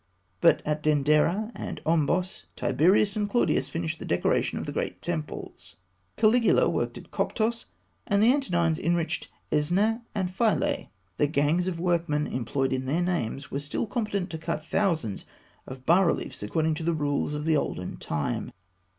But 0.39 0.63
at 0.65 0.81
Denderah 0.81 1.51
and 1.53 1.79
Ombos, 1.85 2.45
Tiberius 2.55 3.15
and 3.15 3.29
Claudius 3.29 3.69
finished 3.69 3.99
the 3.99 4.03
decoration 4.05 4.57
of 4.57 4.65
the 4.65 4.71
great 4.71 4.99
temples. 4.99 5.75
Caligula 6.17 6.67
worked 6.67 6.97
at 6.97 7.11
Coptos, 7.11 7.65
and 8.07 8.19
the 8.19 8.33
Antonines 8.33 8.79
enriched 8.79 9.27
Esneh 9.51 10.01
and 10.15 10.31
Philae. 10.31 10.89
The 11.17 11.27
gangs 11.27 11.67
of 11.67 11.79
workmen 11.79 12.25
employed 12.25 12.73
in 12.73 12.85
their 12.85 13.03
names 13.03 13.51
were 13.51 13.59
still 13.59 13.85
competent 13.85 14.31
to 14.31 14.39
cut 14.39 14.65
thousands 14.65 15.23
of 15.67 15.85
bas 15.85 16.03
reliefs 16.03 16.41
according 16.41 16.73
to 16.73 16.83
the 16.83 16.93
rules 16.95 17.35
of 17.35 17.45
the 17.45 17.55
olden 17.55 17.97
time. 17.97 18.51